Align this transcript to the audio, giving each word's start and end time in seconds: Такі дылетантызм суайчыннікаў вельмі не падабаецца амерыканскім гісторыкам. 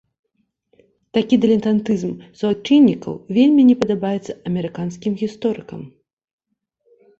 Такі 1.17 1.37
дылетантызм 1.43 2.13
суайчыннікаў 2.39 3.13
вельмі 3.39 3.67
не 3.69 3.77
падабаецца 3.83 4.39
амерыканскім 4.53 5.13
гісторыкам. 5.23 5.81